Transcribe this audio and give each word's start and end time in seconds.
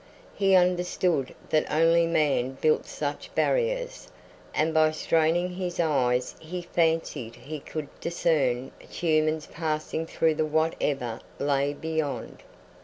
He 0.33 0.55
understood 0.55 1.35
that 1.51 1.71
only 1.71 2.07
man 2.07 2.57
built 2.59 2.87
such 2.87 3.29
barriers 3.35 4.07
and 4.51 4.73
by 4.73 4.89
straining 4.89 5.51
his 5.51 5.79
eyes 5.79 6.33
he 6.39 6.63
fancied 6.63 7.35
he 7.35 7.59
could 7.59 7.87
discern 7.99 8.71
humans 8.79 9.45
passing 9.51 10.07
through 10.07 10.37
to 10.37 10.45
whatever 10.47 11.19
lay 11.37 11.73
beyond. 11.73 12.41